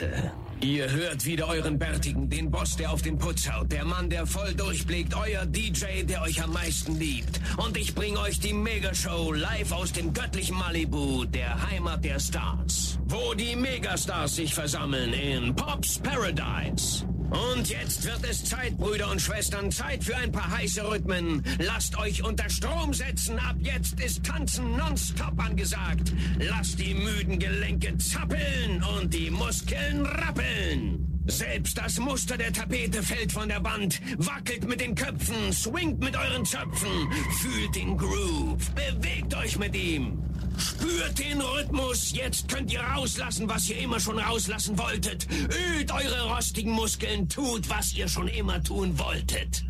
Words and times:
Leute. 0.00 0.32
Ihr 0.60 0.90
hört 0.90 1.24
wieder 1.24 1.46
euren 1.48 1.78
Bärtigen, 1.78 2.28
den 2.28 2.50
Boss, 2.50 2.76
der 2.76 2.90
auf 2.90 3.02
den 3.02 3.16
Putz 3.16 3.48
haut, 3.48 3.70
der 3.70 3.84
Mann, 3.84 4.10
der 4.10 4.26
voll 4.26 4.54
durchblickt, 4.54 5.14
euer 5.14 5.46
DJ, 5.46 6.02
der 6.02 6.22
euch 6.22 6.42
am 6.42 6.52
meisten 6.52 6.98
liebt. 6.98 7.40
Und 7.56 7.76
ich 7.76 7.94
bring 7.94 8.16
euch 8.16 8.40
die 8.40 8.52
Megashow 8.52 9.32
live 9.32 9.72
aus 9.72 9.92
dem 9.92 10.12
göttlichen 10.12 10.56
Malibu, 10.56 11.24
der 11.24 11.70
Heimat 11.70 12.04
der 12.04 12.18
Stars. 12.18 12.98
Wo 13.06 13.34
die 13.34 13.54
Megastars 13.54 14.36
sich 14.36 14.52
versammeln 14.52 15.12
in 15.12 15.54
Pops 15.54 16.00
Paradise. 16.00 17.04
Und 17.30 17.68
jetzt 17.68 18.04
wird 18.04 18.20
es 18.28 18.44
Zeit, 18.44 18.76
Brüder 18.78 19.10
und 19.10 19.20
Schwestern, 19.20 19.70
Zeit 19.70 20.02
für 20.02 20.16
ein 20.16 20.32
paar 20.32 20.50
heiße 20.50 20.82
Rhythmen. 20.88 21.42
Lasst 21.58 21.98
euch 21.98 22.24
unter 22.24 22.48
Strom 22.48 22.94
setzen, 22.94 23.38
ab 23.38 23.56
jetzt 23.60 24.00
ist 24.00 24.24
Tanzen 24.24 24.76
nonstop 24.76 25.38
angesagt. 25.38 26.12
Lasst 26.38 26.78
die 26.78 26.94
müden 26.94 27.38
Gelenke 27.38 27.96
zappeln 27.98 28.82
und 28.98 29.12
die 29.12 29.30
Muskeln 29.30 30.06
rappeln. 30.06 31.08
Selbst 31.26 31.76
das 31.76 31.98
Muster 31.98 32.38
der 32.38 32.52
Tapete 32.54 33.02
fällt 33.02 33.32
von 33.32 33.48
der 33.48 33.62
Wand, 33.62 34.00
wackelt 34.16 34.66
mit 34.66 34.80
den 34.80 34.94
Köpfen, 34.94 35.52
swingt 35.52 36.00
mit 36.00 36.16
euren 36.16 36.46
Zöpfen, 36.46 37.12
fühlt 37.40 37.76
den 37.76 37.98
Groove, 37.98 38.70
bewegt 38.70 39.34
euch 39.34 39.58
mit 39.58 39.76
ihm. 39.76 40.22
Spürt 40.58 41.18
den 41.18 41.40
Rhythmus, 41.40 42.12
jetzt 42.12 42.48
könnt 42.48 42.72
ihr 42.72 42.80
rauslassen, 42.80 43.48
was 43.48 43.68
ihr 43.68 43.78
immer 43.78 44.00
schon 44.00 44.18
rauslassen 44.18 44.76
wolltet. 44.76 45.26
Ölt 45.30 45.92
eure 45.92 46.34
rostigen 46.34 46.72
Muskeln, 46.72 47.28
tut, 47.28 47.70
was 47.70 47.94
ihr 47.94 48.08
schon 48.08 48.28
immer 48.28 48.62
tun 48.62 48.98
wolltet. 48.98 49.64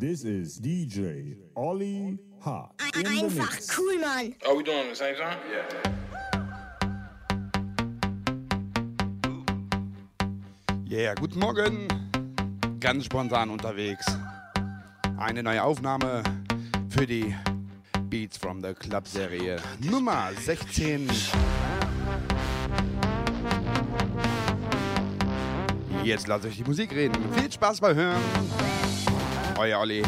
This 0.00 0.24
is 0.24 0.60
DJ 0.60 1.00
in 1.00 1.38
the 1.56 2.18
Einfach 2.44 3.58
cool, 3.76 3.98
Mann. 4.00 4.34
Are 4.46 4.56
we 4.56 4.62
doing 4.62 4.88
the 4.90 4.94
same 4.94 5.16
time? 5.16 5.38
Yeah. 5.50 5.94
Yeah, 10.86 11.14
guten 11.14 11.38
Morgen. 11.40 11.88
Ganz 12.80 13.06
spontan 13.06 13.50
unterwegs. 13.50 14.06
Eine 15.16 15.42
neue 15.42 15.64
Aufnahme 15.64 16.22
für 16.90 17.06
die 17.06 17.34
Beats 18.08 18.36
from 18.36 18.60
the 18.60 18.74
Club 18.74 19.06
Serie 19.06 19.56
Nummer 19.80 20.30
16. 20.44 21.08
Jetzt 26.02 26.26
lasst 26.26 26.44
euch 26.44 26.56
die 26.56 26.64
Musik 26.64 26.94
reden. 26.94 27.16
Viel 27.32 27.50
Spaß 27.50 27.80
beim 27.80 27.96
Hören. 27.96 28.22
Euer 29.58 29.80
Olli. 29.80 30.02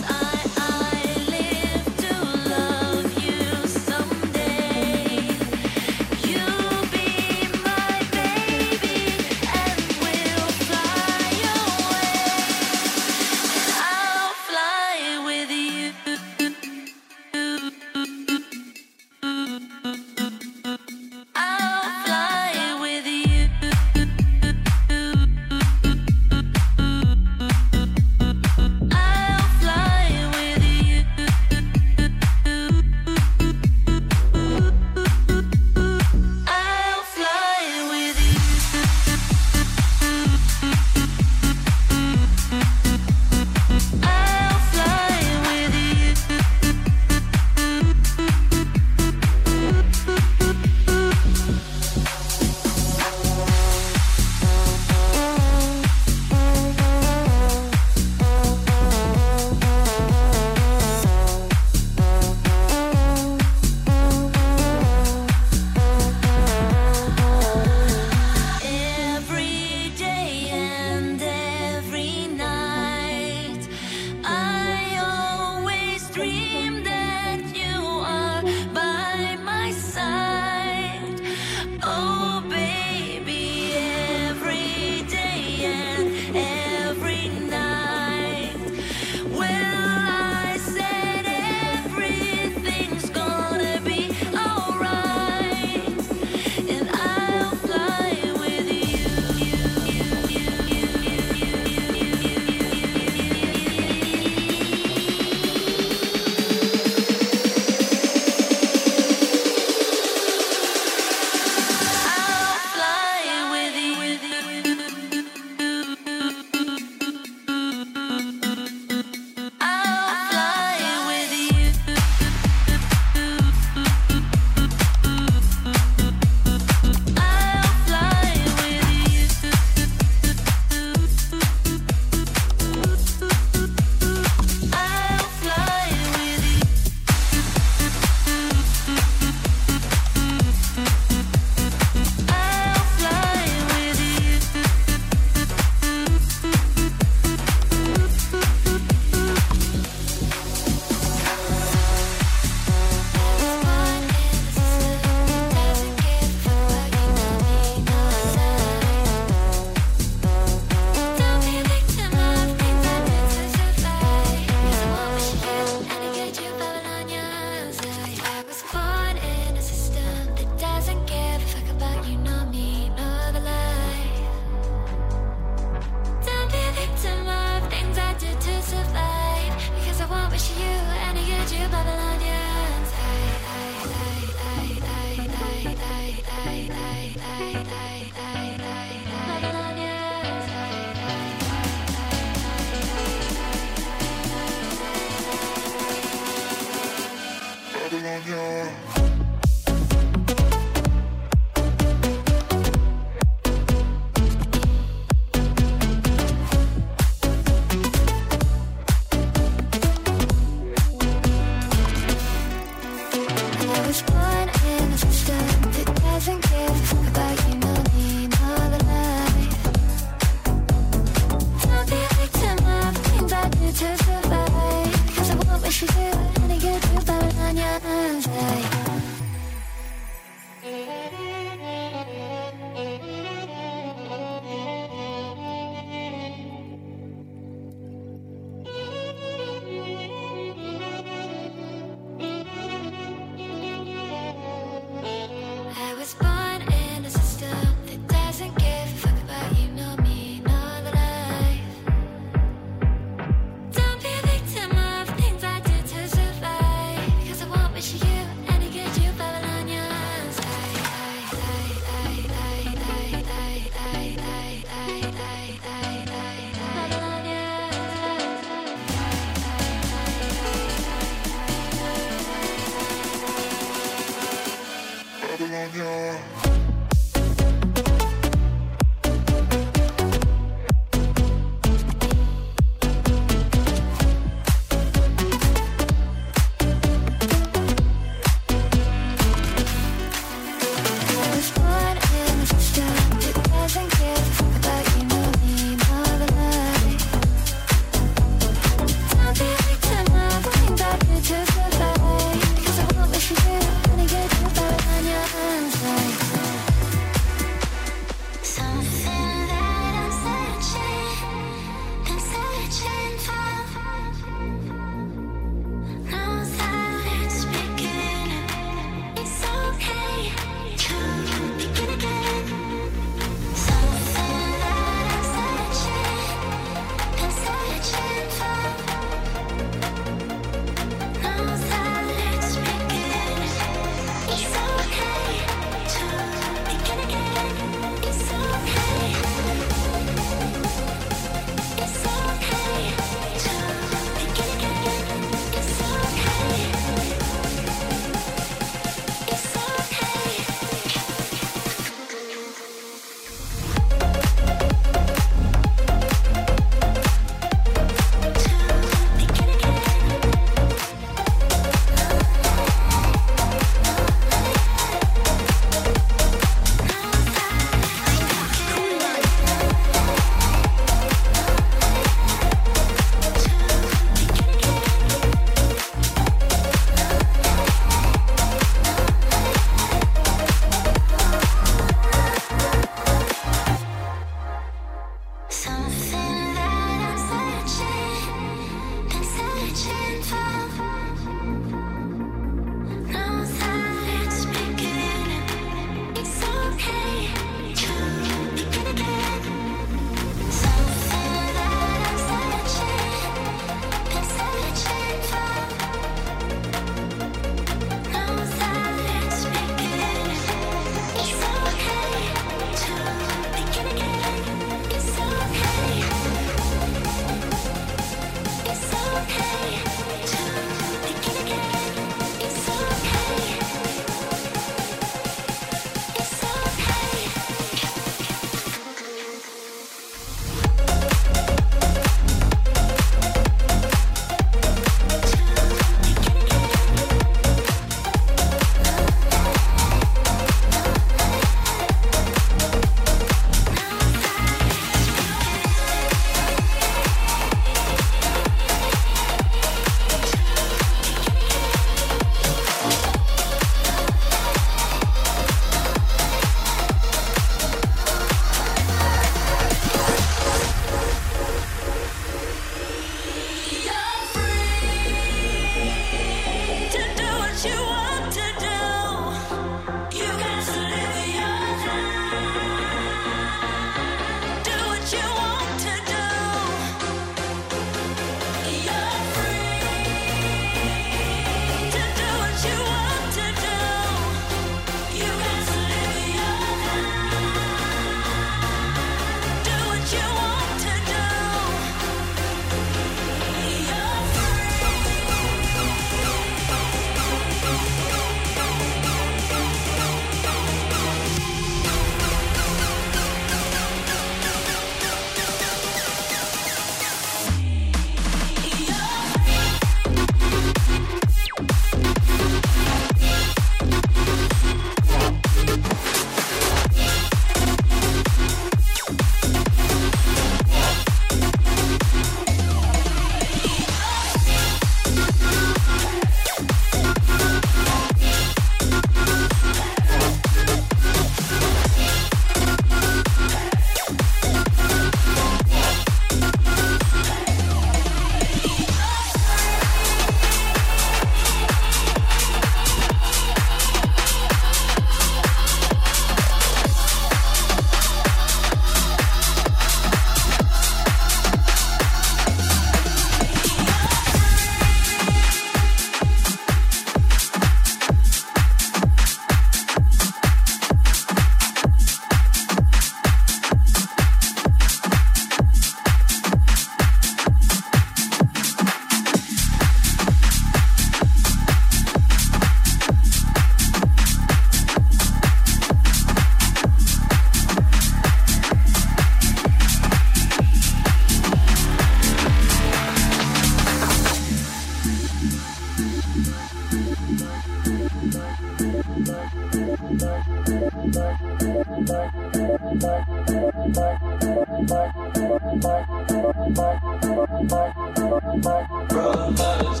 Brothers, 598.32 600.00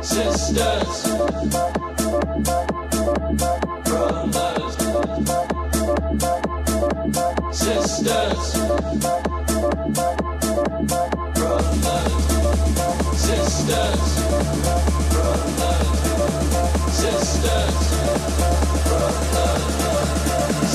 sisters, 0.00 1.02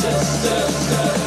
sisters. 0.03 1.22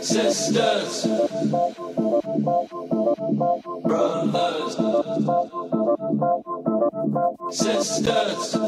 Sisters, 0.00 1.06
brothers, 3.82 4.76
sisters, 7.50 8.58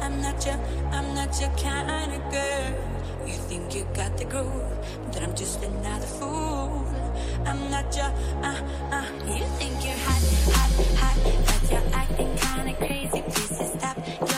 I'm 0.00 0.20
not 0.22 0.44
your, 0.46 0.58
I'm 0.92 1.14
not 1.14 1.40
your 1.40 1.50
kind 1.56 2.12
of 2.12 2.22
girl. 2.30 3.26
You 3.26 3.34
think 3.34 3.74
you 3.74 3.86
got 3.94 4.16
the 4.18 4.24
groove, 4.24 4.62
but 5.12 5.22
I'm 5.22 5.34
just 5.34 5.62
another 5.62 6.06
fool. 6.06 6.86
I'm 7.44 7.70
not 7.70 7.94
your, 7.96 8.12
uh, 8.42 8.60
uh. 8.92 9.04
You 9.26 9.44
think 9.58 9.84
you're 9.84 10.00
hot, 10.06 10.22
hot, 10.56 10.72
hot, 11.00 11.18
but 11.46 11.70
you're 11.70 11.88
acting 11.92 12.36
kind 12.36 12.68
of 12.70 12.76
crazy. 12.76 13.22
Please 13.22 13.72
stop. 13.78 14.35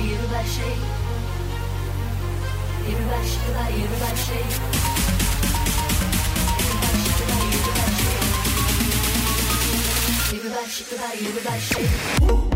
yürü 0.00 0.34
her 0.34 0.44
şey 0.44 0.74
Yürü 2.88 3.06
her 3.10 3.24
şey, 3.24 3.78
yürü 3.78 3.96
her 4.10 4.16
şey 4.16 4.42
Yürü 10.32 10.50
her 10.50 10.70
şey, 10.70 10.86
yürü 11.20 11.48
her 11.48 11.60
şey. 11.60 12.55